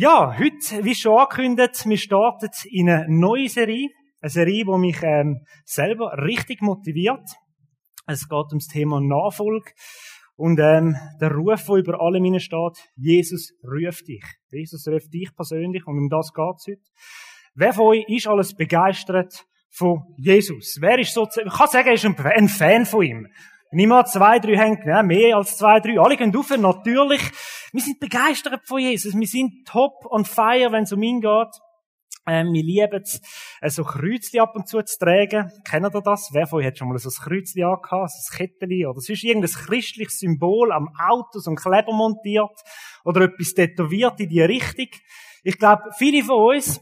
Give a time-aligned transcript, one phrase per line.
[0.00, 3.90] Ja, heute, wie schon angekündigt, wir starten in eine neue Serie.
[4.22, 7.28] Eine Serie, die mich ähm, selber richtig motiviert.
[8.06, 9.72] Es geht ums Thema Nachfolge.
[10.36, 14.24] Und ähm, der Ruf, der über allem hinein steht, Jesus ruft dich.
[14.50, 16.80] Jesus ruft dich persönlich und um das geht's heute.
[17.54, 20.78] Wer von euch ist alles begeistert von Jesus?
[20.80, 23.26] Wer ist so, ich kann sagen, ist ein Fan von ihm.
[23.70, 26.00] Mal zwei, drei hängen, ja, mehr als zwei, drei.
[26.00, 27.20] Alle gehen rauf, natürlich.
[27.72, 29.14] Wir sind begeistert von Jesus.
[29.14, 31.54] Wir sind top on fire, wenn es um ihn geht.
[32.26, 33.20] Ähm, wir lieben es,
[33.60, 35.50] äh, so Kreuzchen ab und zu zu tragen.
[35.64, 36.30] Kennt ihr das?
[36.32, 38.10] Wer von euch hat schon mal so ein Kreuzchen angehabt?
[38.10, 38.86] So ein Kettchen?
[38.86, 42.60] Oder sonst irgendein christliches Symbol am Auto, so ein Kleber montiert?
[43.04, 44.88] Oder etwas tätowiert in die Richtung?
[45.42, 46.80] Ich glaube, viele von uns,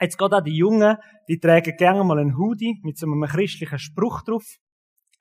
[0.00, 0.96] jetzt gerade auch die Jungen,
[1.28, 4.44] die tragen gerne mal einen Hoodie mit so einem christlichen Spruch drauf.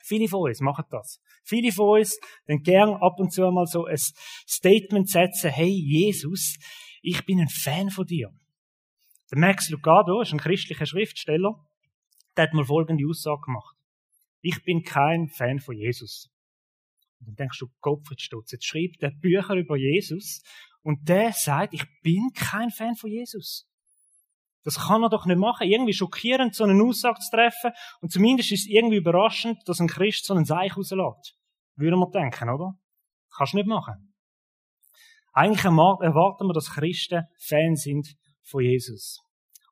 [0.03, 1.21] Viele von uns machen das.
[1.43, 6.57] Viele von uns dann gern ab und zu mal so ein Statement setzen, hey Jesus,
[7.01, 8.29] ich bin ein Fan von dir.
[9.31, 11.55] Der Max Lucado ist ein christlicher Schriftsteller,
[12.35, 13.75] der hat mal folgende Aussage gemacht.
[14.41, 16.29] Ich bin kein Fan von Jesus.
[17.19, 20.41] Und dann denkst du, Gottfried Stutz, jetzt schreibt der Bücher über Jesus
[20.81, 23.70] und der sagt, ich bin kein Fan von Jesus.
[24.63, 25.67] Das kann er doch nicht machen.
[25.67, 27.71] Irgendwie schockierend, so eine Aussage zu treffen.
[28.01, 31.37] Und zumindest ist es irgendwie überraschend, dass ein Christ so einen Seich rauslässt.
[31.75, 32.73] Würden wir denken, oder?
[33.35, 34.13] Kannst du nicht machen.
[35.33, 39.21] Eigentlich erwarten wir, dass Christen Fans sind von Jesus.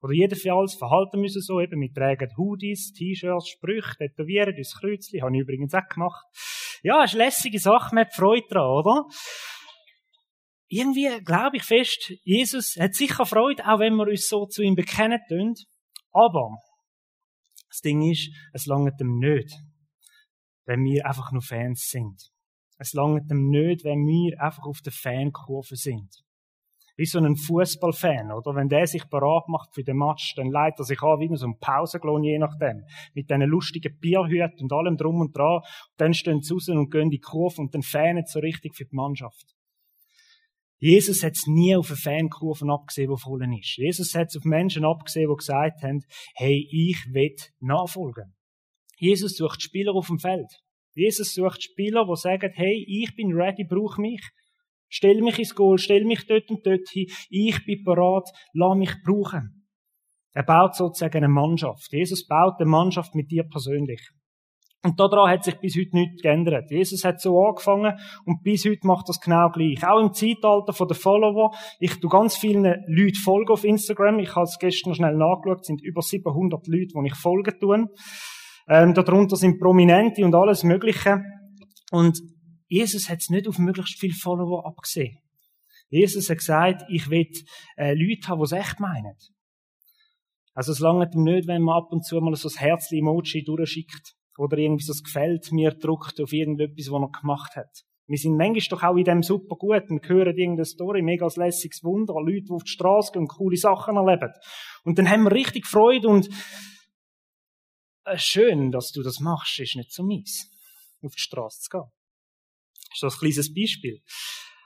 [0.01, 1.81] Oder jedenfalls verhalten müssen so eben.
[1.81, 5.21] Wir tragen Hoodies, T-Shirts, Sprüche, tätowieren uns Kreuzchen.
[5.21, 6.25] Habe ich übrigens auch gemacht.
[6.83, 9.05] Ja, ist eine lässige Sache, man hat Freude dran, oder?
[10.69, 14.75] Irgendwie glaube ich fest, Jesus hat sicher Freude, auch wenn wir uns so zu ihm
[14.75, 15.55] bekennen tun.
[16.11, 16.57] Aber
[17.69, 19.51] das Ding ist, es langt ihm nicht,
[20.65, 22.31] wenn wir einfach nur Fans sind.
[22.77, 26.23] Es langt ihm nicht, wenn wir einfach auf der Fankurve sind.
[26.95, 28.55] Wie so ein Fußballfan, oder?
[28.55, 31.47] Wenn der sich bereit macht für den Match, dann leitet er sich an wie so
[31.47, 32.83] ein Pausenglon, je nachdem.
[33.13, 35.57] Mit diesen lustigen Bierhüten und allem drum und dran.
[35.57, 35.63] Und
[35.95, 38.83] dann stehen sie raus und gehen in die Kurve und dann fanen so richtig für
[38.83, 39.55] die Mannschaft.
[40.79, 43.77] Jesus hat es nie auf eine Fankurve abgesehen, die voll ist.
[43.77, 45.99] Jesus hat es auf Menschen abgesehen, die gesagt haben,
[46.35, 48.33] hey, ich will nachfolgen.
[48.97, 50.47] Jesus sucht Spieler auf dem Feld.
[50.93, 54.21] Jesus sucht Spieler, die sagen, hey, ich bin ready, brauch mich.
[54.87, 57.07] Stell mich ins Goal, stell mich dort und dort hin.
[57.29, 59.67] Ich bin bereit, lass mich brauchen.
[60.33, 61.91] Er baut sozusagen eine Mannschaft.
[61.91, 64.01] Jesus baut eine Mannschaft mit dir persönlich.
[64.81, 66.71] Und daran hat sich bis heute nichts geändert.
[66.71, 69.85] Jesus hat so angefangen und bis heute macht das genau gleich.
[69.85, 71.51] Auch im Zeitalter der Follower.
[71.79, 74.19] Ich tu ganz vielen Leuten folgen auf Instagram.
[74.19, 75.61] Ich habe es gestern schnell nachgeschaut.
[75.61, 77.89] Es sind über 700 Leute, die ich folgen tun.
[78.69, 81.21] Ähm, darunter sind Prominente und alles Mögliche.
[81.91, 82.17] Und
[82.67, 85.17] Jesus hat es nicht auf möglichst viele Follower abgesehen.
[85.89, 87.27] Jesus hat gesagt, ich will
[87.75, 89.15] äh, Leute haben, die es echt meinen.
[90.53, 94.18] Also es langt ihm nicht, wenn man ab und zu mal so ein Herzli-Emoji durchschickt
[94.39, 97.83] oder irgendwie so das Gefällt mir druckt auf irgendetwas, was er gemacht hat.
[98.07, 101.83] Wir sind manchmal doch auch in dem super gut und hören irgendeine Story, mega lässiges
[101.83, 104.31] Wunder, Leute, die auf die Straße gehen und coole Sachen erleben.
[104.83, 106.29] Und dann haben wir richtig Freude und
[108.05, 110.49] äh, schön, dass du das machst, ist nicht so mies,
[111.03, 111.91] auf die Straße zu gehen.
[112.73, 114.01] Das ist so ein kleines Beispiel.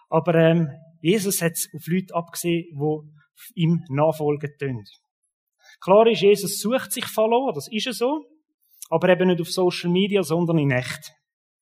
[0.09, 0.69] Aber ähm,
[1.01, 4.85] Jesus hat es auf Leute abgesehen, die ihm nachfolgen tun.
[5.81, 8.23] Klar ist, Jesus sucht sich verloren, das ist ja so
[8.93, 11.13] aber eben nicht auf Social Media, sondern in echt.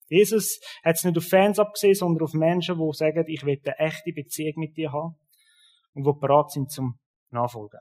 [0.10, 3.80] Jesus hat es nicht auf Fans abgesehen, sondern auf Menschen, die sagen, ich will eine
[3.80, 5.16] echte Beziehung mit dir haben
[5.94, 7.00] und die bereit sind zum
[7.30, 7.80] Nachfolgen.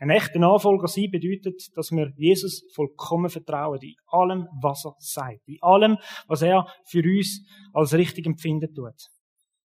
[0.00, 5.46] Ein echter Nachfolger sein bedeutet, dass wir Jesus vollkommen vertrauen, in allem, was er sagt,
[5.46, 5.96] in allem,
[6.26, 9.00] was er für uns als richtig empfinden tut.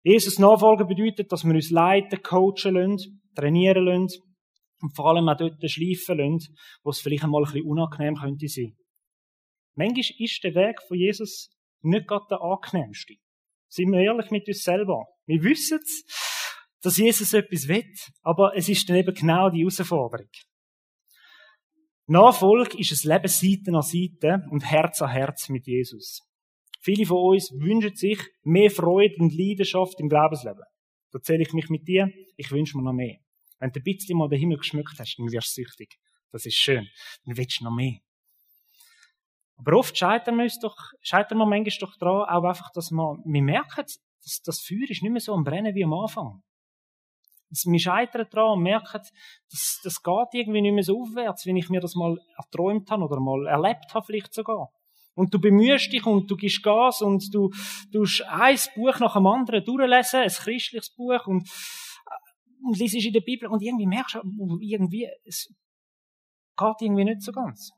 [0.05, 4.23] Jesus Nachfolger bedeutet, dass wir uns leiten, coachen lassen, trainieren lassen
[4.81, 6.55] und vor allem auch dort schleifen lassen,
[6.85, 8.77] wo es vielleicht einmal ein bisschen unangenehm könnte sein.
[9.75, 11.51] Manchmal ist der Weg von Jesus
[11.83, 13.15] nicht gerade der angenehmste.
[13.69, 15.07] Sind wir ehrlich mit uns selber?
[15.27, 16.05] Wir wissen es,
[16.83, 20.29] dass Jesus etwas will, aber es ist dann eben genau die Herausforderung.
[22.07, 26.21] Nachfolge ist ein Leben Seite an Seite und Herz an Herz mit Jesus.
[26.81, 30.65] Viele von uns wünschen sich mehr Freude und Leidenschaft im Glaubensleben.
[31.13, 33.19] Da zähle ich mich mit dir, ich wünsche mir noch mehr.
[33.61, 35.97] Wenn du ein bisschen mal den Himmel geschmückt hast, dann wirst du süchtig.
[36.33, 36.89] Das ist schön.
[37.25, 38.01] Dann willst du noch mehr.
[39.65, 43.19] Aber oft scheitern wir, uns doch, scheitern wir manchmal doch daran, auch einfach, dass wir,
[43.25, 43.85] wir merken,
[44.23, 46.43] dass das Feuer ist nicht mehr so am Brennen wie am Anfang.
[47.49, 49.03] Dass wir scheitern daran und merken,
[49.51, 53.05] dass das geht irgendwie nicht mehr so aufwärts, wie ich mir das mal erträumt habe
[53.05, 54.71] oder mal erlebt habe vielleicht sogar.
[55.15, 57.51] Und du bemühst dich und du gibst Gas und du,
[57.91, 61.49] du ein Buch nach dem anderen durchlesen, ein christliches Buch und,
[62.65, 65.53] und liest in der Bibel und irgendwie merkst du, irgendwie, es
[66.57, 67.73] geht irgendwie nicht so ganz.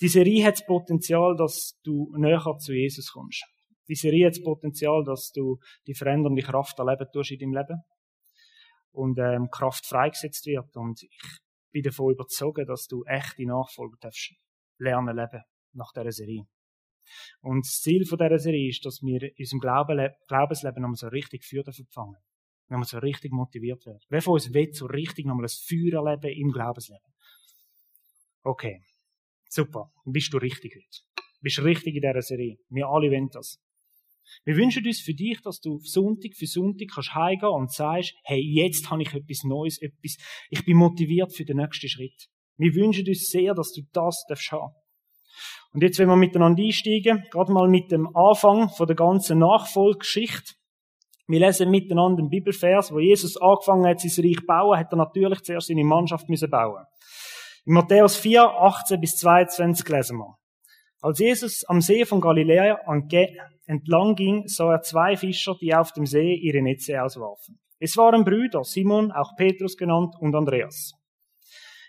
[0.00, 3.44] Die Serie hat das Potenzial, dass du näher zu Jesus kommst.
[3.88, 7.82] Die Serie hat das Potenzial, dass du die verändernde Kraft erleben tust in deinem Leben.
[8.92, 10.74] Und ähm, Kraft freigesetzt wird.
[10.76, 14.32] Und ich bin davon überzeugt, dass du echte Nachfolge darfst
[14.78, 15.42] lernen leben
[15.74, 16.46] nach dieser Serie.
[17.40, 21.08] Und das Ziel von dieser Serie ist, dass wir in unserem Glauben, Glaubensleben nochmal so
[21.08, 22.16] richtig Feuer empfangen.
[22.68, 24.00] Nochmal so richtig motiviert werden.
[24.08, 27.12] Wer von uns will so richtig nochmal ein Feuer erleben im Glaubensleben?
[28.42, 28.80] Okay.
[29.52, 29.90] Super.
[30.04, 30.86] Bist du richtig heute.
[31.16, 32.56] Du bist richtig in dieser Serie.
[32.68, 33.58] Wir alle wollen das.
[34.44, 38.40] Wir wünschen uns für dich, dass du Sonntag für Sonntag kannst heimgehen und sagst, hey,
[38.40, 40.18] jetzt habe ich etwas Neues, etwas,
[40.50, 42.28] ich bin motiviert für den nächsten Schritt.
[42.58, 44.72] Wir wünschen uns sehr, dass du das darfst haben.
[45.72, 50.54] Und jetzt, wenn wir miteinander einsteigen, gerade mal mit dem Anfang von der ganzen Nachfolgeschichte.
[51.26, 54.96] Wir lesen miteinander einen Bibelvers, wo Jesus angefangen hat, sein Reich zu bauen, hat er
[54.96, 56.50] natürlich zuerst seine Mannschaft müssen.
[57.66, 60.38] In Matthäus 4, 18 bis 22 lesen wir.
[61.02, 62.78] Als Jesus am See von Galiläa
[63.66, 67.60] entlang ging, sah er zwei Fischer, die auf dem See ihre Netze auswarfen.
[67.78, 70.92] Es waren Brüder, Simon, auch Petrus genannt, und Andreas.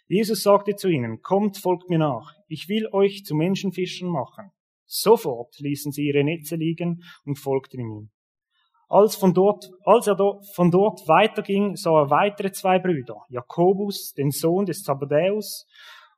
[0.07, 4.51] Jesus sagte zu ihnen, kommt, folgt mir nach, ich will euch zu Menschenfischern machen.
[4.85, 8.11] Sofort ließen sie ihre Netze liegen und folgten ihm.
[8.91, 10.17] Als, von dort, als er
[10.53, 15.65] von dort weiterging, sah er weitere zwei Brüder, Jakobus, den Sohn des Zabadäus,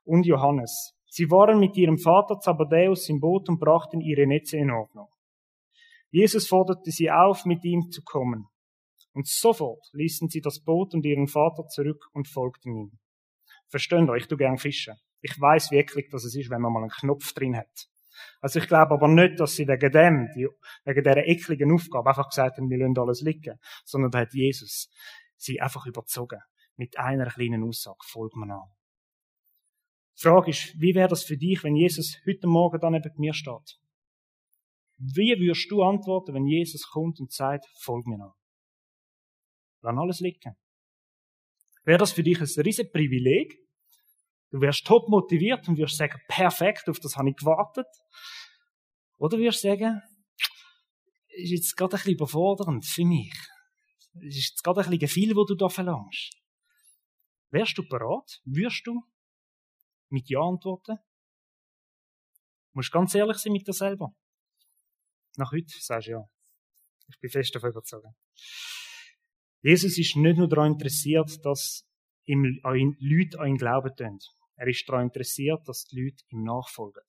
[0.04, 0.92] und Johannes.
[1.06, 5.08] Sie waren mit ihrem Vater Zabadäus im Boot und brachten ihre Netze in Ordnung.
[6.10, 8.46] Jesus forderte sie auf, mit ihm zu kommen.
[9.12, 12.98] Und sofort ließen sie das Boot und ihren Vater zurück und folgten ihm.
[13.68, 14.94] Versteht ich tu gern fischen.
[15.20, 17.88] Ich weiß, wie eklig das ist, wenn man mal einen Knopf drin hat.
[18.40, 22.58] Also ich glaube aber nicht, dass sie wegen dem, wegen dieser ekligen Aufgabe einfach gesagt
[22.58, 24.90] haben, wir lassen alles liegen, sondern da hat Jesus
[25.36, 26.40] sie einfach überzogen.
[26.76, 28.70] Mit einer kleinen Aussage, folgt mir an.
[30.16, 33.34] Die Frage ist, wie wäre das für dich, wenn Jesus heute Morgen dann neben mir
[33.34, 33.78] steht?
[34.96, 38.34] Wie würdest du antworten, wenn Jesus kommt und sagt, folg mir nach?
[39.82, 40.56] Lass alles liegen.
[41.84, 43.63] Wäre das für dich ein riesen Privileg?
[44.54, 47.88] Du wärst top motiviert und wirst sagen, perfekt, auf das habe ich gewartet.
[49.18, 50.00] Oder wirst sagen,
[51.26, 53.34] ist jetzt gerade ein bisschen überfordernd für mich.
[54.20, 56.40] Ist jetzt gerade ein bisschen viel, was du da verlangst.
[57.50, 58.40] Wärst du bereit?
[58.44, 59.02] Würdest du
[60.10, 60.98] mit Ja antworten?
[60.98, 64.14] Du musst ganz ehrlich sein mit dir selber.
[65.36, 66.24] Nach heute sagst du ja.
[67.08, 68.06] Ich bin fest davon überzeugt.
[69.62, 71.84] Jesus ist nicht nur daran interessiert, dass
[72.24, 74.20] ihm Leute an ihn glauben tun.
[74.56, 77.02] Er ist daran interessiert, dass die Leute ihm nachfolgen.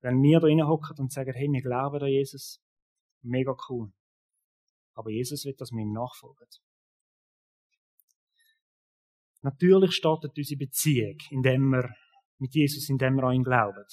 [0.00, 2.60] Wenn wir da hocken und sagen, hey, wir glauben an Jesus,
[3.22, 3.92] mega cool.
[4.94, 6.48] Aber Jesus will, dass wir ihm nachfolgen.
[9.42, 11.94] Natürlich startet unsere Beziehung, indem wir
[12.38, 13.84] mit Jesus, indem wir an ihn glauben.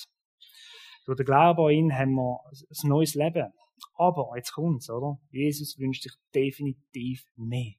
[1.06, 3.54] Durch den Glauben an ihn haben wir ein neues Leben.
[3.94, 5.20] Aber, jetzt kommt's, oder?
[5.30, 7.76] Jesus wünscht sich definitiv mehr.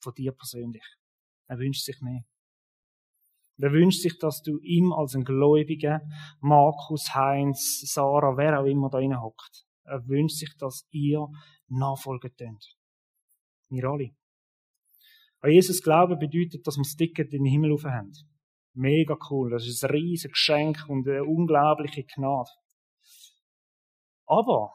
[0.00, 0.84] Von dir persönlich.
[1.48, 2.22] Er wünscht sich mehr.
[3.60, 6.00] Er wünscht sich, dass du ihm als ein Gläubiger,
[6.40, 11.26] Markus, Heinz, Sarah, wer auch immer da hockt, er wünscht sich, dass ihr
[11.68, 12.76] nachfolgen könnt.
[13.68, 14.10] Wir alle.
[15.40, 18.12] An Jesus Glauben bedeutet, dass wir das Ticket in den Himmel rauf haben.
[18.74, 19.50] Mega cool.
[19.50, 22.50] Das ist ein riesiges Geschenk und eine unglaubliche Gnade.
[24.26, 24.72] Aber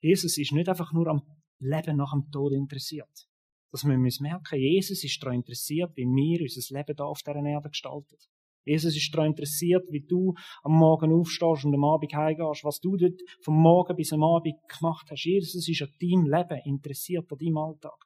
[0.00, 1.22] Jesus ist nicht einfach nur am
[1.58, 3.28] Leben nach dem Tod interessiert.
[3.72, 7.44] Dass wir müssen merken, Jesus ist daran interessiert, wie wir unser Leben hier auf dieser
[7.44, 8.16] Erde gestalten.
[8.64, 12.96] Jesus ist daran interessiert, wie du am Morgen aufstehst und am Abend heimgehst, was du
[12.96, 15.24] dort vom Morgen bis am Abend gemacht hast.
[15.24, 17.96] Jesus ist an deinem Leben interessiert, an deinem Alltag.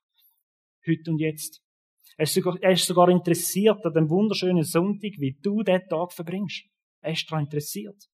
[0.87, 1.61] Heute und jetzt.
[2.17, 6.13] Er ist sogar, er ist sogar interessiert an dem wunderschönen Sonntag, wie du diesen Tag
[6.13, 6.65] verbringst.
[7.03, 8.09] Er ist daran interessiert.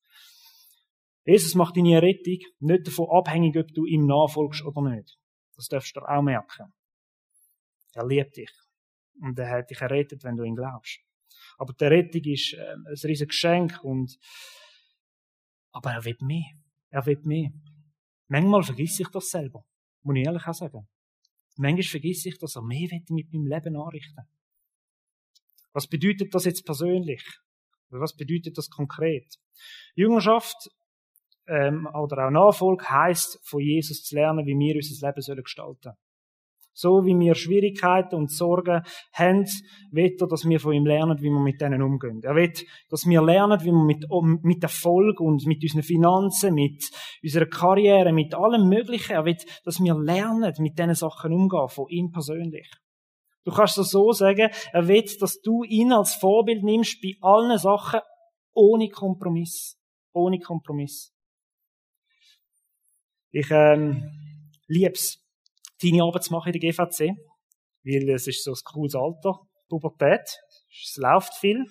[1.24, 5.16] Jesus macht deine Rettung nicht davon abhängig, ob du ihm nachfolgst oder nicht.
[5.54, 6.72] Das darfst du auch merken.
[7.94, 8.50] Er liebt dich.
[9.20, 11.00] Und er hat dich errettet, wenn du ihn glaubst.
[11.58, 14.18] Aber die Rettung ist äh, ein riesiges Geschenk und,
[15.72, 16.52] aber er will mehr.
[16.90, 17.50] Er will mehr.
[18.28, 19.64] Manchmal vergesse ich das selber.
[20.02, 20.88] Muss ich ehrlich auch sagen.
[21.56, 24.24] Manchmal vergesse ich, dass er mehr will mit meinem Leben anrichten.
[25.72, 27.22] Was bedeutet das jetzt persönlich?
[27.90, 29.38] Was bedeutet das konkret?
[29.94, 30.70] Jüngerschaft
[31.46, 35.92] ähm, oder auch Nachfolge heißt, von Jesus zu lernen, wie wir unser Leben sollen gestalten
[36.74, 39.46] So wie wir Schwierigkeiten und Sorgen haben,
[39.90, 42.20] will er, dass wir von ihm lernen, wie wir mit denen umgehen.
[42.22, 42.52] Er will,
[42.88, 44.06] dass wir lernen, wie wir mit,
[44.42, 46.90] mit Erfolg und mit unseren Finanzen, mit
[47.22, 51.88] unserer Karriere, mit allem Möglichen, er will, dass wir lernen, mit diesen Sachen umgehen, von
[51.88, 52.70] ihm persönlich.
[53.44, 57.58] Du kannst es so sagen, er will, dass du ihn als Vorbild nimmst bei allen
[57.58, 58.00] Sachen
[58.54, 59.78] ohne Kompromiss.
[60.12, 61.12] Ohne Kompromiss.
[63.30, 64.10] Ich ähm,
[64.68, 65.21] liebe es,
[65.82, 67.16] deine Arbeit zu machen in der GVC,
[67.84, 70.28] weil es ist so ein cooles Alter, Pubertät,
[70.70, 71.64] es läuft viel,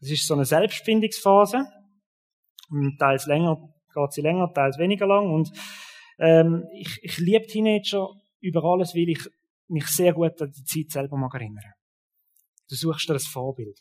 [0.00, 1.64] es ist so eine Selbstfindungsphase,
[2.98, 3.56] teils länger,
[3.94, 5.30] geht sie länger, teils weniger lang.
[5.32, 5.50] Und
[6.18, 8.08] ähm, ich, ich liebe Teenager
[8.40, 9.28] über alles, weil ich
[9.68, 11.72] mich sehr gut an die Zeit selber mag erinnern.
[12.68, 13.78] Du suchst dir ein Vorbild.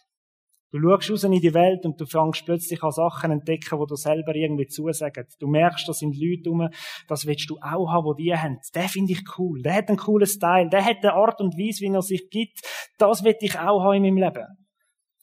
[0.71, 3.95] Du schaust raus in die Welt und du fängst plötzlich an Sachen entdecken, wo du
[3.95, 5.25] selber irgendwie zusagen.
[5.39, 6.69] Du merkst, da sind Leute rum,
[7.07, 8.59] das willst du auch haben, wo die haben.
[8.75, 9.63] Der finde ich cool.
[9.63, 10.69] Der hat einen coolen Style.
[10.69, 12.59] Der hat eine Art und Weise, wie er sich gibt.
[12.99, 14.45] Das will ich auch haben in meinem Leben.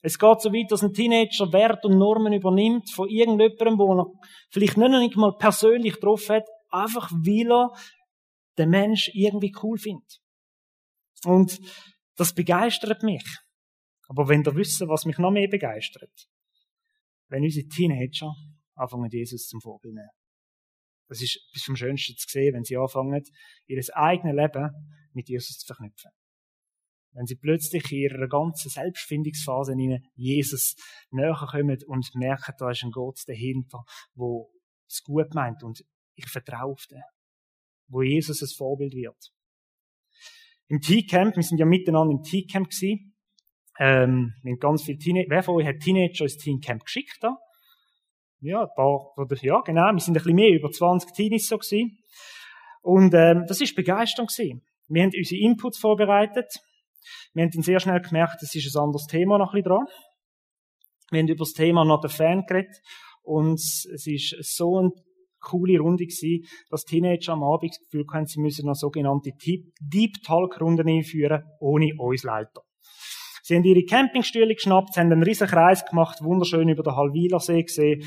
[0.03, 4.07] Es geht so weit, dass ein Teenager Wert und Normen übernimmt von irgendjemandem, wo er
[4.51, 7.71] vielleicht nicht mal persönlich drauf hat, einfach weil er
[8.59, 10.21] den Mensch irgendwie cool findet.
[11.25, 11.61] Und
[12.17, 13.25] das begeistert mich.
[14.07, 16.29] Aber wenn ihr wissen, was mich noch mehr begeistert,
[17.29, 18.33] wenn unsere Teenager
[18.75, 20.11] anfangen, Jesus zum Vorbild nehmen.
[21.09, 23.23] Das ist etwas vom Schönsten zu sehen, wenn sie anfangen,
[23.67, 24.71] ihr eigenes Leben
[25.13, 26.11] mit Jesus zu verknüpfen.
[27.13, 30.75] Wenn sie plötzlich in ihrer ganzen Selbstfindungsphase in Jesus
[31.11, 33.85] näher kommen und merken, da ist ein Gott dahinter,
[34.15, 34.53] wo
[34.87, 35.83] es gut meint und
[36.15, 37.03] ich vertraue auf den,
[37.89, 39.33] wo Jesus ein Vorbild wird.
[40.69, 43.16] Im T-Camp, wir sind ja miteinander im T-Camp gewesen,
[43.79, 47.37] ähm, wir ganz viele Teenager, wer von euch hat Teenager ins Teamcamp geschickt da?
[48.41, 51.59] Ja, ein paar, oder, ja, genau, wir sind ein bisschen mehr, über 20 Teenies so
[51.59, 51.99] gewesen.
[52.83, 54.63] Und, ähm, das ist begeisternd gewesen.
[54.89, 56.47] Wir haben unsere Inputs vorbereitet.
[57.33, 59.87] Wir haben dann sehr schnell gemerkt, es ist ein anderes Thema noch ein bisschen dran.
[61.11, 62.77] Wir haben über das Thema Not a Fan geredet.
[63.23, 64.91] Und es ist so eine
[65.41, 69.31] coole Runde gewesen, dass Teenager am Abend das Gefühl haben, sie müssen noch sogenannte
[69.81, 72.63] Deep Talk Runden einführen, ohne uns Leiter.
[73.47, 77.63] Sie haben ihre Campingstühle geschnappt, haben einen riesen Kreis gemacht, wunderschön über den Halwiler See
[77.63, 78.03] gesehen.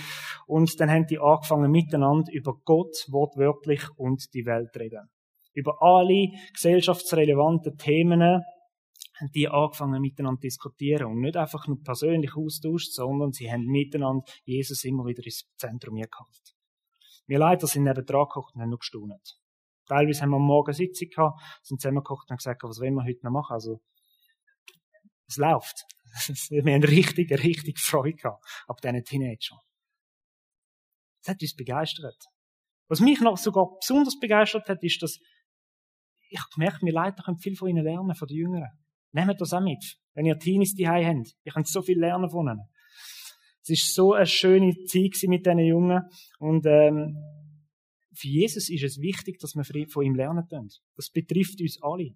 [0.48, 5.10] Und dann haben die angefangen miteinander über Gott wortwörtlich und die Welt reden.
[5.54, 12.92] Über alle gesellschaftsrelevanten Themen haben die angefangen miteinander diskutieren und nicht einfach nur persönlich austauscht,
[12.92, 16.54] sondern sie haben miteinander Jesus immer wieder ins Zentrum gehabt.
[17.28, 19.40] Wir Leiter sind neben dran gekocht und haben nur gestaunet.
[19.88, 23.24] Teilweise haben wir am Morgen Sitzung gehabt, sind zusammengekocht und gesagt, was wollen wir heute
[23.24, 23.54] noch machen?
[23.54, 23.80] Also,
[25.30, 25.86] es läuft.
[26.50, 29.60] Wir haben richtig, richtig Freude gehabt ab diesen Teenagern.
[31.22, 32.26] Das hat uns begeistert.
[32.88, 35.20] Was mich noch sogar besonders begeistert hat, ist, dass
[36.32, 38.70] ich habe gemerkt, wir Leiter können viel von ihnen lernen, von den Jüngeren.
[39.12, 39.98] Nehmt das auch mit.
[40.14, 42.70] Wenn ihr Teenies die habt, ihr könnt so viel lernen von ihnen.
[43.62, 46.04] Es ist so eine schöne Zeit mit diesen Jungen.
[46.40, 47.18] Und ähm,
[48.14, 50.70] für Jesus ist es wichtig, dass wir von ihm lernen können.
[50.96, 52.16] Das betrifft uns alle.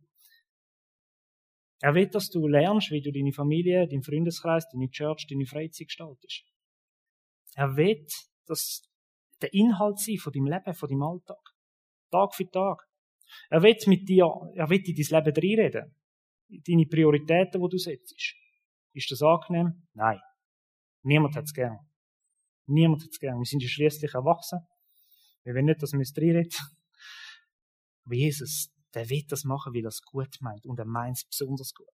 [1.84, 5.88] Er will, dass du lernst, wie du deine Familie, deinen Freundeskreis, deine Church, deine Freizeit
[5.88, 6.46] gestaltest.
[7.56, 8.08] Er will,
[8.46, 8.90] dass
[9.42, 11.44] der Inhalt sein von deinem Leben, von deinem Alltag.
[12.10, 12.88] Tag für Tag.
[13.50, 14.24] Er will mit dir,
[14.56, 15.96] er will in dein Leben reinreden.
[16.48, 18.16] Deine Prioritäten, die du setzt.
[18.94, 19.86] Ist das angenehm?
[19.94, 20.22] Nein.
[21.02, 21.80] Niemand hat es gern.
[22.66, 23.40] Niemand hat es gern.
[23.40, 24.60] Wir sind ja schließlich erwachsen.
[25.44, 26.58] Wir wollen nicht, dass wir es reinreden.
[28.06, 30.66] Aber Jesus, der will das machen, weil er es gut meint.
[30.66, 31.88] Und er meint es besonders gut.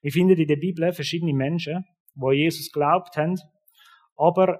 [0.00, 1.84] Wir finden in der Bibel verschiedene Menschen,
[2.16, 3.36] an Jesus glaubt haben,
[4.16, 4.58] aber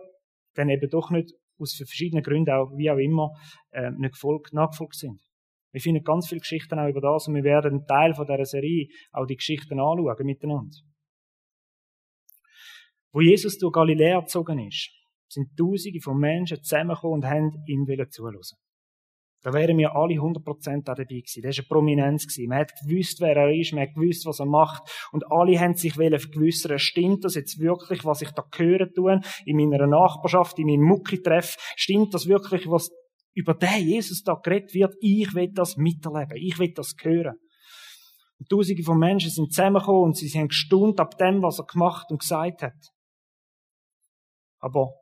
[0.54, 3.30] dann eben doch nicht aus verschiedenen Gründen auch, wie auch immer,
[3.70, 5.20] äh, nicht gefolgt, nachgefolgt sind.
[5.72, 8.44] Wir finden ganz viele Geschichten auch über das und wir werden einen Teil von dieser
[8.44, 10.76] Serie auch die Geschichten anschauen miteinander.
[13.12, 14.90] Wo Jesus durch Galiläa gezogen ist,
[15.28, 18.38] sind Tausende von Menschen zusammengekommen und haben ihm zuhören
[19.44, 21.42] da wären wir alle 100% auch dabei gewesen.
[21.42, 22.26] Das war eine Prominenz.
[22.26, 22.48] Gewesen.
[22.48, 24.82] Man hat gewusst, wer er ist, man hat gewusst, was er macht.
[25.12, 29.56] Und alle haben sich vergewissern, stimmt das jetzt wirklich, was ich da hören tue, in
[29.58, 32.90] meiner Nachbarschaft, in meinem Mucki-Treff, stimmt das wirklich, was
[33.34, 34.94] über den Jesus da geredet wird?
[35.00, 36.38] Ich will das miterleben.
[36.38, 37.34] Ich will das hören.
[38.38, 42.06] Und Tausende von Menschen sind zusammengekommen und sie haben gestaunt ab dem, was er gemacht
[42.10, 42.92] und gesagt hat.
[44.58, 44.94] Aber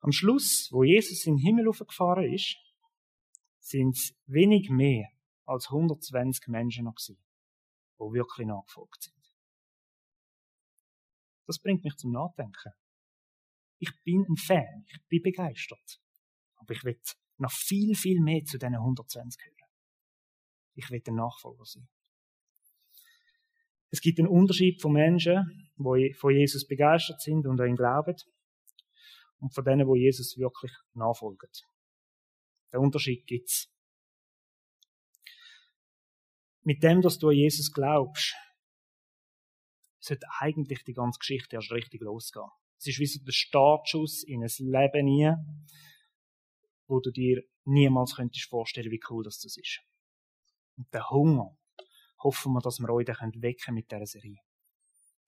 [0.00, 2.56] am Schluss, wo Jesus in den Himmel aufgefahren ist,
[3.60, 5.08] sind es wenig mehr
[5.44, 7.18] als 120 Menschen noch gewesen,
[7.98, 9.14] die wirklich nachgefolgt sind.
[11.46, 12.72] Das bringt mich zum Nachdenken.
[13.78, 16.00] Ich bin ein Fan, ich bin begeistert.
[16.56, 17.00] Aber ich will
[17.38, 19.70] noch viel, viel mehr zu diesen 120 hören.
[20.74, 21.88] Ich will ein Nachfolger sein.
[23.90, 28.14] Es gibt einen Unterschied von Menschen, die von Jesus begeistert sind und an ihn glauben,
[29.40, 31.48] und von denen, wo Jesus wirklich nachfolgen.
[32.72, 33.68] Der Unterschied gibt's.
[36.62, 38.34] Mit dem, dass du an Jesus glaubst,
[39.98, 42.48] sollte eigentlich die ganze Geschichte erst richtig losgehen.
[42.78, 45.32] Es ist wie so der Startschuss in ein Leben nie,
[46.86, 49.80] wo du dir niemals könntest vorstellen, wie cool das ist.
[50.76, 51.56] Und der Hunger,
[52.22, 54.40] hoffen wir, dass wir euch den wecken mit dieser Serie.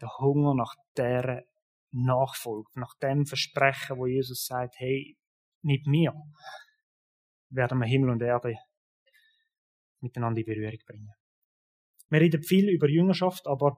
[0.00, 1.42] Der Hunger nach dieser
[1.90, 5.16] Nachfolge, nach dem Versprechen, wo Jesus sagt, hey,
[5.62, 6.14] mit mir
[7.52, 8.56] werden wir Himmel und Erde
[10.00, 11.10] miteinander in Berührung bringen.
[12.10, 13.76] Wir reden viel über Jüngerschaft, aber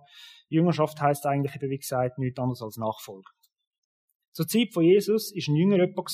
[0.48, 3.30] Jüngerschaft heißt eigentlich, wie gesagt, nichts anderes als Nachfolge.
[4.32, 6.10] Zur Zeit von Jesus ist ein Jünger jemand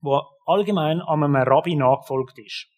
[0.00, 2.68] der allgemein an einem Rabbi nachgefolgt ist.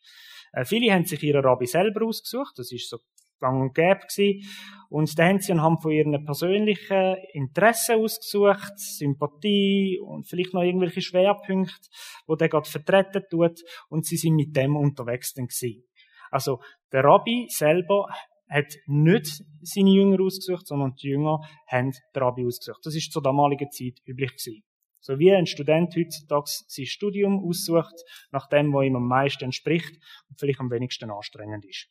[0.53, 2.99] Äh, viele haben sich ihren Rabbi selber ausgesucht, das ist so
[3.41, 4.49] gang und gäbe gewesen.
[4.89, 11.89] Und dann haben von ihren persönlichen Interessen ausgesucht, Sympathie und vielleicht noch irgendwelche Schwerpunkte,
[12.27, 15.85] wo der gerade vertreten tut, und sie sind mit dem unterwegs dann gewesen.
[16.31, 16.61] Also,
[16.93, 18.07] der Rabbi selber
[18.49, 22.81] hat nicht seine Jünger ausgesucht, sondern die Jünger haben den Rabbi ausgesucht.
[22.85, 24.63] Das ist zur damaligen Zeit üblich gewesen.
[25.01, 27.95] So wie ein Student heutzutage sein Studium aussucht,
[28.33, 29.97] nach dem, was ihm am meisten entspricht
[30.29, 31.89] und vielleicht am wenigsten anstrengend ist.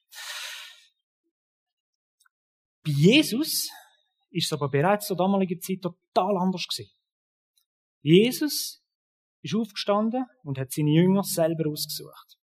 [2.89, 3.69] Bei Jesus
[4.31, 6.91] ist es aber bereits zur damaligen Zeit total anders gewesen.
[8.01, 8.83] Jesus
[9.41, 12.37] ist aufgestanden und hat seine Jünger selber ausgesucht.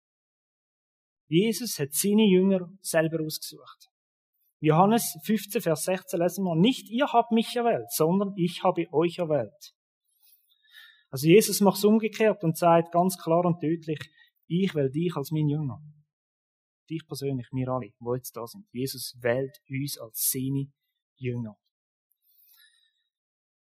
[1.28, 3.90] Jesus hat seine Jünger selber ausgesucht.
[4.60, 9.20] Johannes 15, Vers 16 lesen wir, nicht ihr habt mich erwählt, sondern ich habe euch
[9.20, 9.74] erwählt.
[11.10, 14.00] Also Jesus macht es umgekehrt und sagt ganz klar und deutlich,
[14.48, 15.80] ich will dich als mein Jünger
[16.90, 18.66] dich persönlich, wir alle, die jetzt da sind.
[18.72, 20.72] Jesus wählt uns als seine
[21.18, 21.58] Jünger.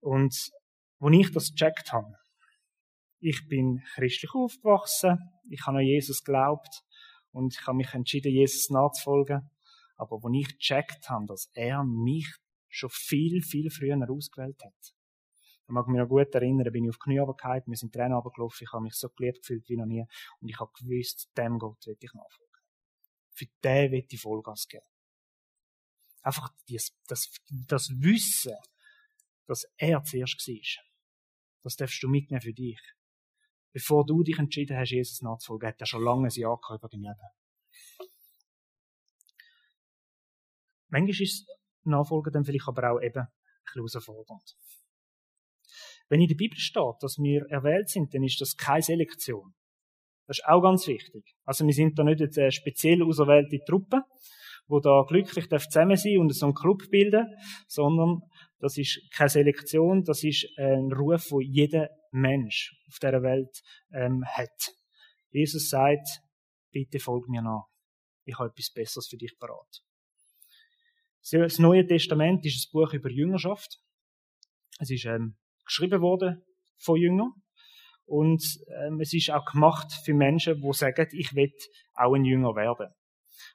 [0.02, 0.36] Und
[1.00, 2.14] wo ich das gecheckt habe,
[3.20, 5.18] ich bin christlich aufgewachsen,
[5.50, 6.84] ich habe an Jesus geglaubt
[7.32, 9.50] und ich habe mich entschieden, Jesus nachzufolgen.
[9.98, 12.34] Aber wo ich gecheckt habe, dass er mich
[12.70, 14.96] schon viel, viel früher ausgewählt hat.
[15.70, 18.66] Ich mag mich noch gut erinnern, bin ich auf Knie runtergefallen, wir sind Tränen runtergelaufen,
[18.66, 20.04] ich habe mich so geliebt gefühlt wie noch nie
[20.40, 22.49] und ich habe gewusst, dem Gott will ich nachfolgen
[23.40, 24.86] für den will ich Vollgas geben.
[26.22, 28.56] Einfach das, das, das Wissen,
[29.48, 30.84] dass er zuerst war.
[31.64, 32.80] Das darfst du mitnehmen für dich.
[33.72, 37.02] Bevor du dich entschieden hast, Jesus nachzufolgen, hat er schon lange ein Jahr über dein
[37.02, 38.10] Leben.
[40.90, 41.48] Manchmal ist
[41.84, 43.28] Nachfolgen dann vielleicht aber auch eben ein
[43.64, 44.58] bisschen herausfordernd.
[46.10, 49.54] Wenn in der Bibel steht, dass wir erwählt sind, dann ist das keine Selektion.
[50.30, 51.24] Das ist auch ganz wichtig.
[51.44, 54.04] Also wir sind da nicht eine äh, speziell auserwählte Truppe,
[54.68, 57.26] wo da glücklich zusammen sein und so einen Club bilden,
[57.68, 58.22] sondern
[58.60, 63.60] das ist keine Selektion, das ist ein Ruf, wo jeder Mensch auf dieser Welt
[63.92, 64.76] ähm, hat.
[65.32, 66.08] Jesus sagt,
[66.70, 67.66] bitte folg mir nach.
[68.24, 69.82] Ich habe etwas Besseres für dich parat.
[71.32, 73.80] Das Neue Testament ist ein Buch über Jüngerschaft.
[74.78, 76.44] Es ist ähm, geschrieben worden
[76.78, 77.34] von Jüngern.
[78.10, 78.44] Und
[78.82, 81.54] ähm, es ist auch gemacht für Menschen, die sagen, ich will
[81.94, 82.88] auch ein Jünger werden.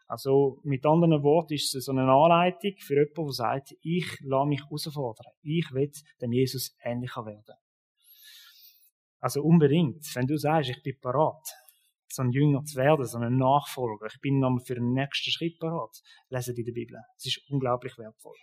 [0.07, 4.49] Also mit anderen Worten ist es so eine Anleitung für jemanden, der sagt, ich lasse
[4.49, 5.33] mich herausfordern.
[5.43, 5.91] Ich will
[6.23, 7.57] dem Jesus ähnlicher werden.
[9.19, 11.43] Also unbedingt, wenn du sagst, ich bin parat,
[12.09, 15.59] so ein Jünger zu werden, so ein Nachfolger, ich bin nochmal für den nächsten Schritt
[15.59, 16.97] parat, lese der Bibel.
[17.17, 18.37] Es ist unglaublich wertvoll.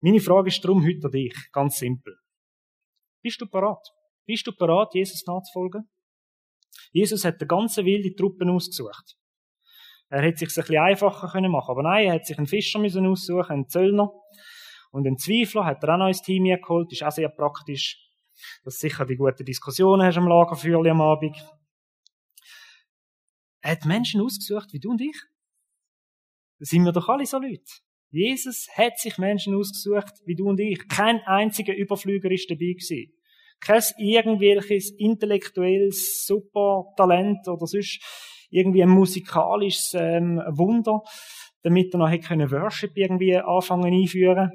[0.00, 2.16] Meine Frage ist darum heute an dich, ganz simpel.
[3.22, 3.86] Bist du parat?
[4.26, 5.88] Bist du bereit, Jesus nachzufolgen?
[6.92, 9.16] Jesus hat die ganze wilde Truppen ausgesucht.
[10.08, 12.78] Er hätte sich ein bisschen einfacher können machen, aber nein, er hat sich einen Fischer
[12.78, 14.10] müssen aussuchen, einen Zöllner
[14.92, 16.92] und einen Zweifler hat er auch noch ins Team geholt.
[16.92, 17.98] Ist auch sehr praktisch,
[18.64, 21.36] dass sicher die guten Diskussionen hast am Lagerfeuerli am Abend.
[23.60, 25.20] Er hat Menschen ausgesucht wie du und ich.
[26.58, 27.64] Da sind wir doch alle so Leute.
[28.10, 30.86] Jesus hat sich Menschen ausgesucht wie du und ich.
[30.86, 33.12] Kein einziger Überflüger ist dabei gewesen
[33.64, 38.00] kein irgendwelches intellektuelles Supertalent oder sonst
[38.50, 41.00] irgendwie ein musikalisches ähm, Wunder,
[41.62, 44.50] damit er noch können Worship irgendwie anfangen einführen.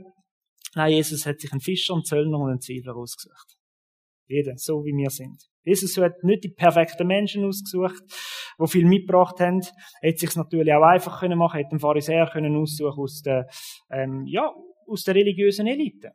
[0.75, 3.57] Nein, Jesus hat sich einen Fischer, einen Zöllner und einen Zwiebler ausgesucht.
[4.27, 5.49] Jeder, so wie wir sind.
[5.63, 8.01] Jesus hat nicht die perfekten Menschen ausgesucht,
[8.59, 9.61] die viel mitgebracht haben.
[10.01, 13.47] Er hätte sich natürlich auch einfach können machen, hätte den Pharisäer können aus der,
[13.91, 14.51] ähm, ja,
[14.87, 16.11] aus der religiösen Elite.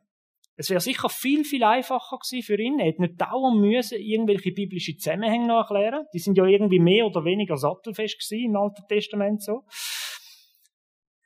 [0.57, 2.79] Es wäre sicher viel, viel einfacher gewesen für ihn.
[2.79, 6.05] Er hätte nicht dauernd müssen irgendwelche biblischen Zusammenhänge noch erklären.
[6.13, 9.65] Die sind ja irgendwie mehr oder weniger sattelfest gewesen im Alten Testament so.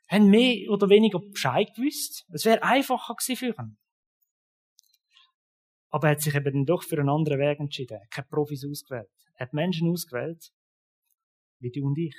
[0.08, 2.26] Haben mehr oder weniger Bescheid gewusst.
[2.34, 3.78] Es wäre einfacher gewesen für ihn.
[5.92, 7.96] Aber er hat sich eben doch für einen anderen Weg entschieden.
[7.96, 9.10] Er hat keine Profis ausgewählt.
[9.36, 10.52] Er hat Menschen ausgewählt,
[11.60, 12.16] wie du und ich.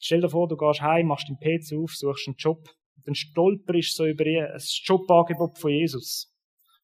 [0.00, 2.68] Stell dir vor, du gehst heim, machst den PC auf, suchst einen Job,
[3.04, 6.32] dann stolperst du so über ein Jobangebot von Jesus.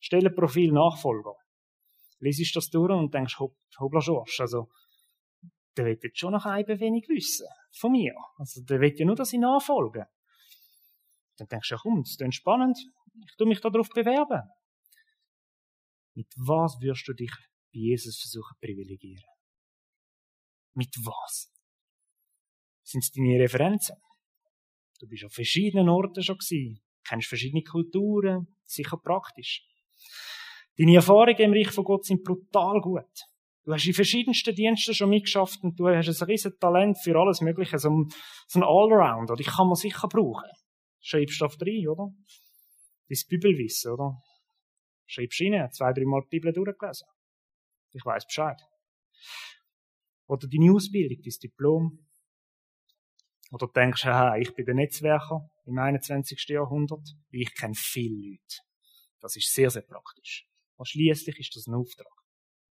[0.01, 1.35] Stell ein Profil Nachfolger.
[2.21, 4.69] Liesest das durch und denkst, hopp, hoppla Schorsch, also,
[5.77, 7.47] der wird jetzt schon noch ein wenig wissen.
[7.73, 8.15] Von mir.
[8.37, 10.07] Also, der will ja nur, dass ich nachfolge.
[11.37, 12.79] Dann denkst du, ja komm, das ist spannend.
[13.27, 14.43] Ich tu mich darauf bewerben.
[16.15, 17.31] Mit was wirst du dich
[17.73, 19.25] bei Jesus versuchen privilegieren?
[20.75, 21.53] Mit was?
[22.83, 23.97] Sind es deine Referenzen?
[24.99, 29.65] Du bist an verschiedenen Orten schon gewesen, kennst verschiedene Kulturen, sicher praktisch.
[30.77, 33.05] Deine Erfahrungen im Reich von Gott sind brutal gut.
[33.65, 37.41] Du hast in verschiedensten Diensten schon mitgeschafft und du hast ein riesen Talent für alles
[37.41, 38.09] Mögliche, so ein,
[38.55, 39.35] ein Allrounder.
[39.35, 40.49] Die kann man sicher brauchen.
[41.01, 42.11] Schreibst du auf drei, oder?
[43.09, 44.23] Dein Bibelwissen, oder?
[45.07, 47.07] Schreibst rein, zwei, dreimal die Bibel durchgelesen.
[47.93, 48.61] Ich weiß Bescheid.
[50.27, 52.08] Oder deine Ausbildung, dein Diplom.
[53.51, 56.49] Oder denkst du, hey, ich bin der Netzwerker im 21.
[56.49, 58.59] Jahrhundert, ich kenne viele Leute.
[59.21, 60.47] Das ist sehr, sehr praktisch.
[60.77, 62.13] Und schließlich ist das ein Auftrag,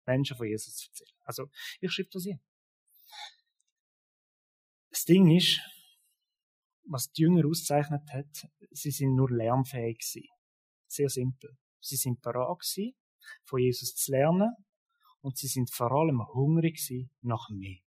[0.07, 1.17] Menschen von Jesus zu erzählen.
[1.23, 2.41] Also, ich schreibe das hier.
[4.91, 5.61] Das Ding ist,
[6.87, 10.29] was die Jünger auszeichnet hat, sie sind nur lernfähig gewesen.
[10.87, 11.57] Sehr simpel.
[11.81, 12.95] Sie sind bereit gewesen,
[13.45, 14.51] von Jesus zu lernen
[15.21, 17.81] und sie sind vor allem hungrig gewesen nach mehr.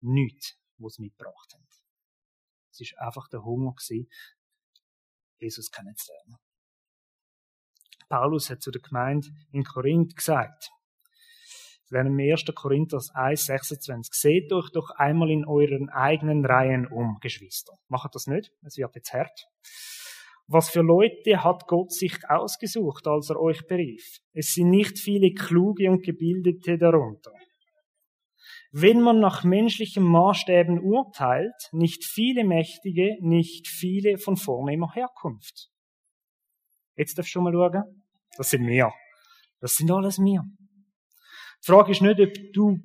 [0.00, 1.66] Nichts, was sie mitgebracht haben.
[2.70, 4.08] Es war einfach der Hunger gewesen,
[5.38, 6.36] Jesus kennenzulernen.
[8.08, 10.70] Paulus hat zu der Gemeinde in Korinth gesagt,
[11.90, 12.44] wir 1.
[12.54, 14.12] Korinther 1, 26.
[14.12, 17.72] Seht euch doch einmal in euren eigenen Reihen um, Geschwister.
[17.88, 19.46] Macht das nicht, es wird jetzt hart.
[20.46, 24.18] Was für Leute hat Gott sich ausgesucht, als er euch berief?
[24.32, 27.32] Es sind nicht viele kluge und gebildete darunter.
[28.70, 35.70] Wenn man nach menschlichen Maßstäben urteilt, nicht viele Mächtige, nicht viele von vornehmer Herkunft.
[36.96, 38.04] Jetzt darfst du mal schauen.
[38.36, 38.92] Das sind wir.
[39.60, 40.42] Das sind alles wir.
[41.62, 42.76] Die Frage ist nicht, ob du,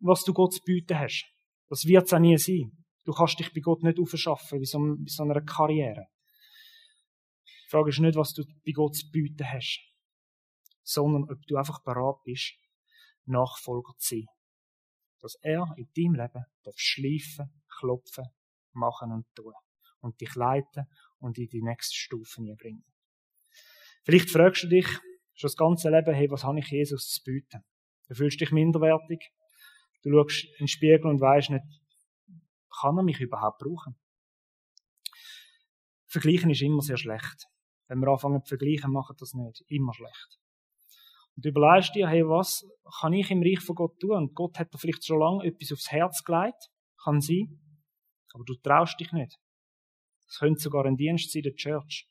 [0.00, 1.26] was du Gott zu bieten hast.
[1.68, 2.70] Das wird es auch nie sein.
[3.04, 6.06] Du kannst dich bei Gott nicht aufschaffen, wie so, wie so einer Karriere.
[7.46, 9.80] Die Frage ist nicht, was du bei Gott zu bieten hast,
[10.82, 12.54] sondern ob du einfach bereit bist,
[13.24, 14.26] Nachfolger zu sein.
[15.22, 18.26] Dass er in deinem Leben darf schleifen, klopfen,
[18.72, 19.54] machen und tun.
[20.00, 20.86] Und dich leiten
[21.18, 22.84] und in die nächste Stufe bringen.
[24.04, 24.86] Vielleicht fragst du dich
[25.34, 27.62] schon das ganze Leben, hey, was habe ich Jesus zu bieten?
[28.08, 29.32] Du fühlst dich minderwertig.
[30.02, 31.64] Du schaust in den Spiegel und weißt nicht,
[32.80, 33.96] kann er mich überhaupt brauchen?
[36.06, 37.46] Vergleichen ist immer sehr schlecht.
[37.86, 39.62] Wenn wir anfangen zu vergleichen, machen das nicht.
[39.68, 40.40] Immer schlecht.
[41.36, 42.64] Und überlegst dir, hey, was
[43.00, 44.16] kann ich im Reich von Gott tun?
[44.16, 46.68] Und Gott hat dir vielleicht schon lange etwas aufs Herz gelegt.
[47.02, 47.58] Kann sein.
[48.34, 49.36] Aber du traust dich nicht.
[50.28, 52.08] Es könnte sogar ein Dienst sein, der Church.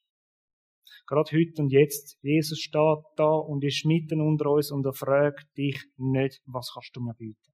[1.07, 2.17] Gerade heute und jetzt.
[2.21, 6.95] Jesus steht da und ist mitten unter uns und er fragt dich nicht, was kannst
[6.95, 7.51] du mir bieten?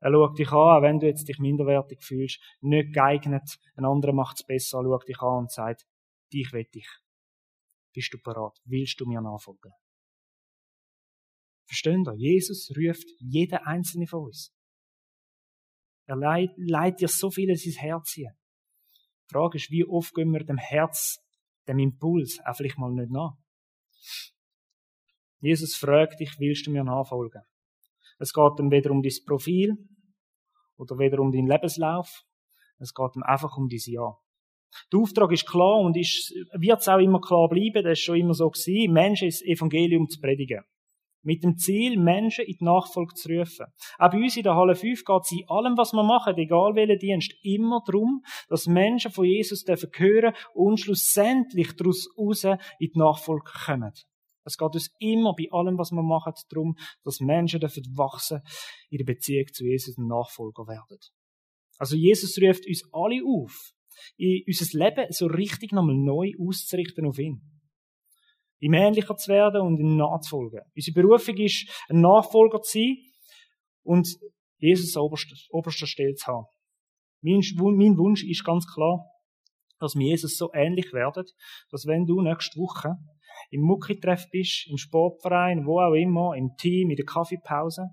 [0.00, 4.40] Er schaut dich an, wenn du jetzt dich minderwertig fühlst, nicht geeignet, ein anderer macht
[4.40, 5.86] es besser, er schaut dich an und sagt,
[6.32, 6.88] dich will ich.
[7.94, 8.58] Bist du bereit?
[8.64, 9.72] Willst du mir nachfolgen?
[11.72, 12.14] Verstehen ihr?
[12.18, 14.54] Jesus ruft jeden einzelne von uns.
[16.04, 18.32] Er leitet dir so viel in sein Herz hier.
[18.94, 21.18] Die Frage ist, wie oft gehen wir dem Herz,
[21.66, 23.38] dem Impuls, auch vielleicht mal nicht nach?
[25.40, 27.40] Jesus fragt dich, willst du mir nachfolgen?
[28.18, 29.74] Es geht ihm weder um dein Profil
[30.76, 32.22] oder weder um deinen Lebenslauf.
[32.80, 34.14] Es geht ihm einfach um dein Ja.
[34.92, 38.18] Der Auftrag ist klar und ist, wird es auch immer klar bleiben, das ist schon
[38.18, 40.64] immer so gewesen, Menschen ins Evangelium zu predigen.
[41.22, 43.66] Mit dem Ziel, Menschen in die Nachfolge zu rufen.
[43.98, 46.74] Auch bei uns in der Halle 5 geht es in allem, was wir machen, egal
[46.74, 52.58] welchen Dienst, immer darum, dass Menschen von Jesus dürfen hören und schlussendlich daraus raus in
[52.80, 53.92] die Nachfolge kommen.
[54.44, 58.40] Es geht uns immer bei allem, was wir machen, darum, dass Menschen dürfen wachsen
[58.90, 60.98] in der Beziehung zu Jesus und Nachfolger werden.
[61.78, 63.72] Also Jesus ruft uns alle auf,
[64.16, 67.51] in unser Leben so richtig nochmal neu auszurichten auf ihn.
[68.62, 70.60] Ihm ähnlicher zu werden und ihm nachzufolgen.
[70.76, 72.96] Unsere Berufung ist, ein Nachfolger zu sein
[73.82, 74.08] und
[74.58, 76.46] Jesus an oberster, oberster Stelle zu haben.
[77.22, 79.04] Mein, mein Wunsch ist ganz klar,
[79.80, 81.24] dass wir Jesus so ähnlich werden,
[81.70, 82.94] dass wenn du nächste Woche
[83.50, 87.88] im Mucki-Treff bist, im Sportverein, wo auch immer, im Team, in der Kaffeepause,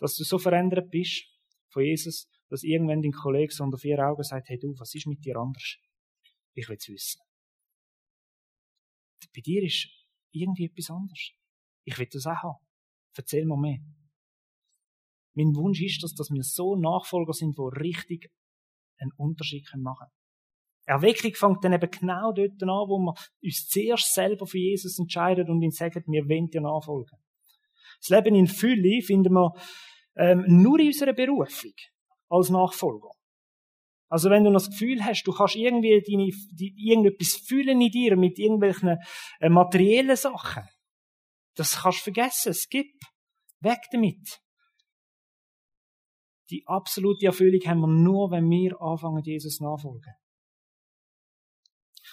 [0.00, 1.24] dass du so verändert bist
[1.68, 5.06] von Jesus, dass irgendwann dein Kollege so unter vier Augen sagt, hey du, was ist
[5.06, 5.76] mit dir anders?
[6.54, 7.20] Ich will es wissen.
[9.34, 9.88] Bei dir ist
[10.32, 11.30] irgendwie etwas anders.
[11.84, 12.58] Ich will das auch haben.
[13.16, 13.78] Erzähl mir mehr.
[15.34, 18.30] Mein Wunsch ist, dass, wir so Nachfolger sind, die richtig
[18.98, 20.22] einen Unterschied machen können.
[20.84, 25.48] Erweckung fängt dann eben genau dort an, wo wir uns zuerst selber für Jesus entscheiden
[25.48, 27.18] und ihn sagen, wir wollen dir nachfolgen.
[28.00, 29.52] Das Leben in Fülle finden wir
[30.16, 31.72] ähm, nur in unserer Berufung
[32.28, 33.10] als Nachfolger.
[34.12, 38.14] Also wenn du das Gefühl hast, du kannst irgendwie deine, die, irgendetwas fühlen in dir
[38.14, 38.98] mit irgendwelchen
[39.40, 40.64] äh, materiellen Sachen,
[41.54, 42.50] das kannst du vergessen.
[42.50, 43.02] Es gibt.
[43.60, 44.42] Weg damit.
[46.50, 50.12] Die absolute Erfüllung haben wir nur, wenn wir anfangen, Jesus nachfolgen.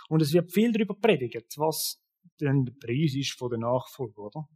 [0.07, 2.01] Und es wird viel darüber predigt, was
[2.39, 4.47] denn der Preis ist von der Nachfolge, oder?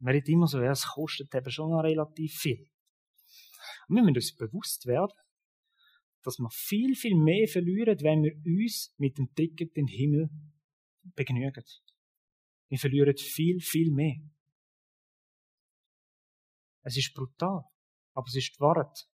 [0.00, 2.66] Man redet immer so, ja, es kostet eben schon noch relativ viel.
[3.88, 5.12] Und wir müssen uns bewusst werden,
[6.28, 10.28] dass wir viel, viel mehr verlieren, wenn wir uns mit dem Ticket den Himmel
[11.16, 11.64] begnügen.
[12.68, 14.16] Wir verlieren viel, viel mehr.
[16.82, 17.64] Es ist brutal,
[18.12, 19.08] aber es ist die Wahrheit.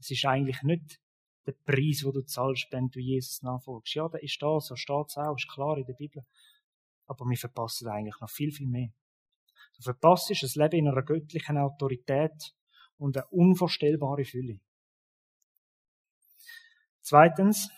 [0.00, 1.00] Es ist eigentlich nicht
[1.46, 3.94] der Preis, den du zahlst, wenn du Jesus nachfolgst.
[3.94, 6.26] Ja, der ist da, so steht es auch, ist klar in der Bibel.
[7.06, 8.92] Aber wir verpassen eigentlich noch viel, viel mehr.
[9.76, 12.56] Du verpasst ein Leben in einer göttlichen Autorität
[12.96, 14.58] und eine unvorstellbare Fülle.
[17.10, 17.68] Zweitens,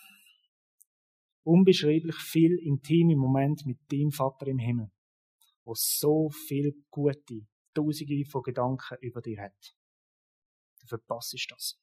[1.42, 4.90] unbeschreiblich viel intime Moment mit dem Vater im Himmel,
[5.64, 9.74] wo so viel gute, tausende von Gedanken über dich hat.
[10.82, 11.80] Du verpasst das.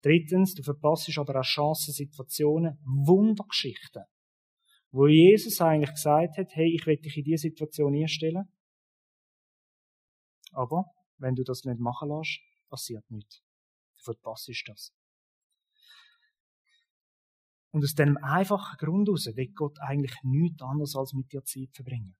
[0.00, 4.04] Drittens, du verpasst aber auch Chancen, Situationen, Wundergeschichten,
[4.92, 8.44] wo Jesus eigentlich gesagt hat, hey, ich will dich in diese Situation einstellen.
[10.52, 10.84] Aber
[11.18, 12.38] wenn du das nicht machen lässt,
[12.68, 13.42] passiert nichts.
[13.96, 14.94] Du verpasst das.
[17.74, 21.74] Und aus dem einfachen Grund heraus will Gott eigentlich nichts anderes als mit dir Zeit
[21.74, 22.14] verbringen.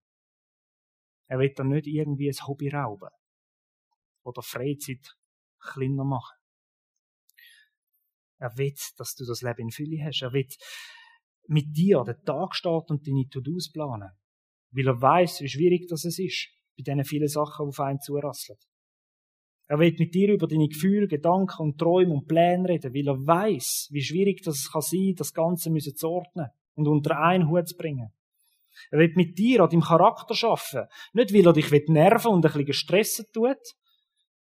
[1.27, 3.07] Er will dir nicht irgendwie ein Hobby rauben.
[4.25, 5.15] Oder Freizeit
[5.57, 6.35] kleiner machen.
[8.37, 10.23] Er will, dass du das Leben in Fülle hast.
[10.23, 10.49] Er will
[11.47, 14.11] mit dir den Tag starten und deine To-Dos planen.
[14.71, 18.59] Weil er weiß, wie schwierig das ist, bei diesen vielen Sachen, die auf einen zurasseln.
[19.67, 23.17] Er will mit dir über deine Gefühle, Gedanken und Träume und Pläne reden, weil er
[23.17, 24.83] weiß, wie schwierig das kann
[25.15, 28.11] das Ganze zu ordnen und unter einen Hut zu bringen.
[28.91, 30.89] Er will mit dir an deinem Charakter arbeiten.
[31.13, 33.57] Nicht, weil er dich nerven und ein bisschen gestresst tut,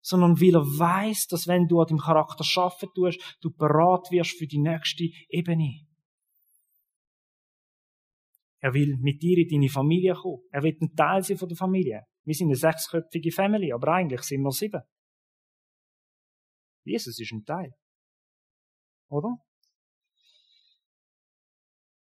[0.01, 4.37] sondern weil er weiß, dass wenn du an deinem Charakter arbeiten tust, du bereit wirst
[4.37, 5.87] für die nächste Ebene.
[8.59, 10.43] Er will mit dir in deine Familie kommen.
[10.51, 12.03] Er will ein Teil sein von der Familie.
[12.23, 14.81] Wir sind eine sechsköpfige Familie, aber eigentlich sind wir sieben.
[16.83, 17.73] Jesus ist ein Teil.
[19.09, 19.37] Oder?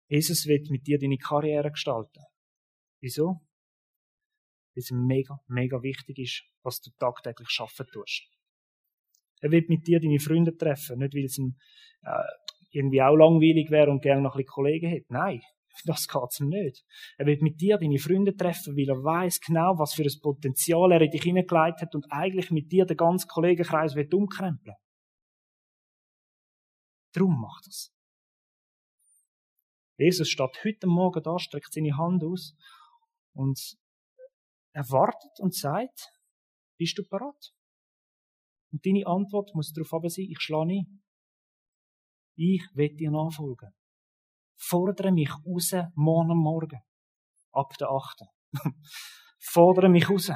[0.09, 2.23] Jesus wird mit dir deine Karriere gestalten.
[3.01, 3.41] Wieso?
[4.75, 8.29] Weil es mega, mega wichtig ist, was du tagtäglich schaffen tust.
[9.41, 11.57] Er wird mit dir deine Freunde treffen, nicht weil es ihm
[12.03, 12.23] äh,
[12.71, 15.12] irgendwie auch langweilig wäre und gerne noch ein bisschen Kollegen hätte.
[15.12, 15.41] Nein,
[15.85, 16.85] das geht's ihm nicht.
[17.19, 20.93] Er wird mit dir deine Freunde treffen, weil er weiß genau, was für ein Potenzial
[20.93, 24.77] er in dich hineingelegt hat und eigentlich mit dir den ganzen Kollegenkreis wird umkrempeln.
[27.12, 27.93] Darum macht es.
[29.99, 32.55] Jesus steht heute Morgen da, streckt seine Hand aus
[33.33, 33.59] und
[34.73, 36.12] er wartet und sagt,
[36.79, 37.55] bist du bereit?
[38.73, 40.87] Und deine Antwort muss darauf aber sein, ich schlage nie.
[42.37, 43.73] Ich will dir nachfolgen.
[44.57, 46.81] Fordere mich raus, morgen Morgen.
[47.53, 48.23] Ab der 8.
[49.38, 50.33] Fordere mich raus.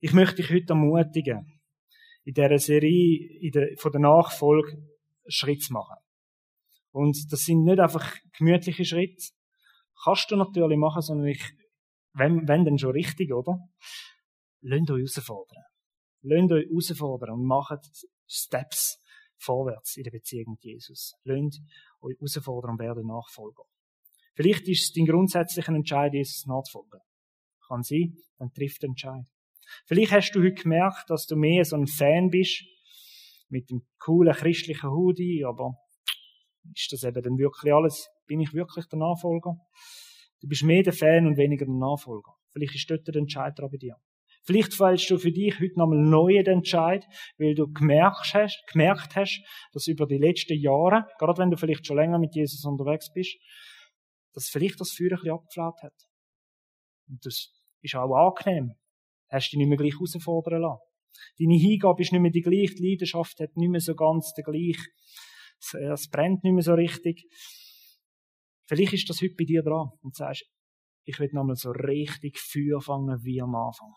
[0.00, 1.60] Ich möchte dich heute ermutigen,
[2.24, 4.76] in dieser Serie in der, von der Nachfolge
[5.28, 5.96] Schritt zu machen.
[6.90, 9.32] Und das sind nicht einfach gemütliche Schritte.
[10.04, 11.42] Kannst du natürlich machen, sondern ich,
[12.12, 13.58] wenn, wenn dann schon richtig, oder?
[14.60, 15.64] Lasst euch herausfordern.
[16.22, 17.80] Lasst euch herausfordern und macht
[18.26, 19.00] Steps
[19.38, 21.14] vorwärts in der Beziehung mit Jesus.
[21.24, 21.60] Lasst
[22.00, 23.64] euch herausfordern und werden Nachfolger.
[24.34, 27.00] Vielleicht ist es dein grundsätzlicher Entscheid, Jesus nachzufolgen.
[27.66, 29.24] Kann sein, dann trifft der Entscheid.
[29.86, 32.64] Vielleicht hast du heute gemerkt, dass du mehr so ein Fan bist
[33.48, 35.74] mit dem coolen christlichen Hoodie, aber
[36.74, 38.08] ist das eben dann wirklich alles?
[38.26, 39.56] Bin ich wirklich der Nachfolger?
[40.40, 42.34] Du bist mehr der Fan und weniger der Nachfolger.
[42.52, 43.96] Vielleicht ist dort der Entscheider bei dir.
[44.46, 47.04] Vielleicht fällst du für dich heute nochmal neu den Entscheid,
[47.36, 51.84] weil du gemerkt hast, gemerkt hast, dass über die letzten Jahre, gerade wenn du vielleicht
[51.84, 53.36] schon länger mit Jesus unterwegs bist,
[54.34, 55.94] dass vielleicht das Feuer ein bisschen abgeflaut hat.
[57.08, 58.74] Und das ist auch angenehm.
[59.28, 60.82] Hast dich nicht mehr gleich herausfordern lassen.
[61.40, 64.44] Deine Hingabe ist nicht mehr die gleiche, die Leidenschaft hat nicht mehr so ganz den
[64.44, 64.86] gleichen,
[65.92, 67.24] es brennt nicht mehr so richtig.
[68.68, 70.44] Vielleicht ist das heute bei dir dran und sagst,
[71.04, 73.94] ich will nochmal so richtig Feuer fangen wie am Anfang.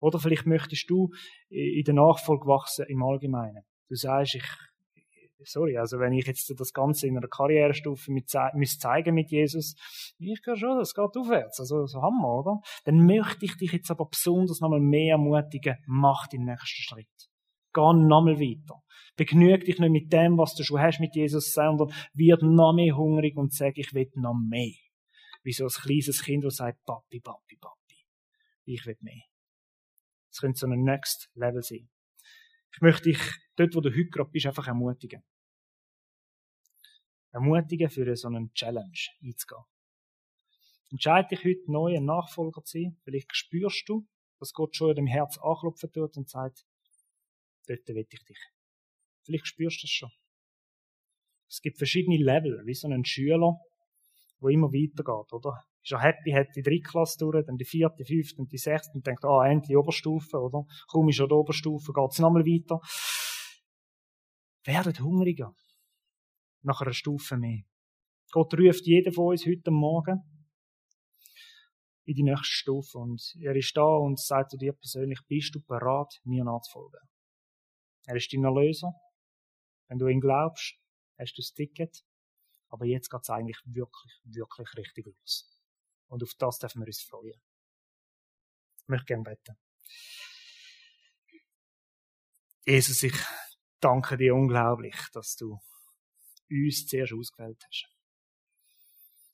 [0.00, 1.10] Oder vielleicht möchtest du
[1.48, 3.62] in der Nachfolge wachsen im Allgemeinen.
[3.88, 4.44] Du sagst, ich,
[5.44, 9.74] sorry, also wenn ich jetzt das Ganze in einer Karrierestufe mit, müsste zeigen mit Jesus,
[10.18, 12.60] ich höre schon, das geht aufwärts, also so Hammer, oder?
[12.84, 17.30] Dann möchte ich dich jetzt aber besonders nochmal mehr ermutigen, mach den nächsten Schritt.
[17.72, 18.82] Geh nochmal weiter.
[19.16, 22.96] Begnüg dich nicht mit dem, was du schon hast mit Jesus, sondern wird noch mehr
[22.96, 24.74] hungrig und sag, ich will noch mehr.
[25.42, 28.04] Wie so ein kleines Kind, das sagt, Papi, Papi, Papi.
[28.64, 29.29] Ich will mehr.
[30.30, 31.88] Es könnte so ein Next Level sein.
[32.72, 33.18] Ich möchte dich
[33.56, 35.22] dort, wo du heute gerade bist, einfach ermutigen.
[37.32, 39.64] Ermutigen, für so einen Challenge einzugehen.
[40.90, 43.00] Entscheide dich heute neu, ein Nachfolger zu sein.
[43.04, 46.64] Vielleicht spürst du, dass Gott schon in deinem Herz anklopfen tut und sagt,
[47.68, 48.38] dort will ich dich.
[49.22, 50.10] Vielleicht spürst du das schon.
[51.48, 53.60] Es gibt verschiedene Level, wie so ein Schüler,
[54.38, 55.64] wo immer weitergeht, oder?
[55.82, 58.58] Ist er happy, hat die dritte Klasse durch, dann die vierte, die fünfte und die
[58.58, 60.66] sechste und denkt, ah, endlich Oberstufe, oder?
[60.90, 62.80] Kaum ist er der Oberstufe, geht's nochmal weiter.
[64.64, 65.54] Werdet hungriger.
[66.62, 67.62] Nach einer Stufe mehr.
[68.30, 70.20] Gott ruft jeden von uns heute Morgen
[72.04, 75.60] in die nächste Stufe und er ist da und sagt zu dir persönlich, bist du
[75.60, 77.00] bereit, mir nachzufolgen?
[78.06, 78.92] Er ist dein Erlöser.
[79.88, 80.74] Wenn du ihn glaubst,
[81.18, 82.04] hast du das Ticket.
[82.68, 85.59] Aber jetzt geht's eigentlich wirklich, wirklich richtig los.
[86.10, 87.40] Und auf das dürfen wir uns freuen.
[88.82, 89.56] Ich möchte gerne beten.
[92.66, 93.14] Jesus, ich
[93.80, 95.58] danke dir unglaublich, dass du
[96.50, 97.88] uns zuerst ausgewählt hast.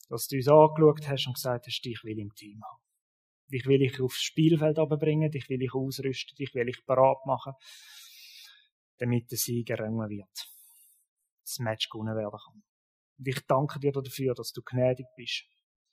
[0.08, 2.82] Dass du uns angeschaut hast und gesagt hast, dich will im Team haben.
[3.48, 7.54] Dich will ich aufs Spielfeld bringen, dich will ich ausrüsten, dich will ich parat machen,
[8.98, 10.52] damit der Sieg errungen wird.
[11.42, 12.62] Das Match gewonnen werden kann.
[13.18, 15.46] Und ich danke dir dafür, dass du gnädig bist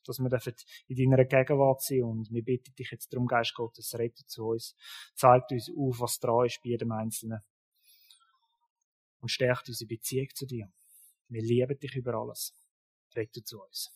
[0.07, 0.55] dass wir
[0.87, 4.75] in deiner Gegenwart sein und wir bitten dich jetzt darum, Geist Gottes, rette zu uns,
[5.15, 7.39] zeigt uns auf, was dran ist bei jedem Einzelnen
[9.19, 10.71] und stärkt unsere Beziehung zu dir.
[11.29, 12.53] Wir lieben dich über alles.
[13.15, 13.91] Rette zu uns.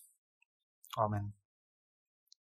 [0.95, 1.33] Amen.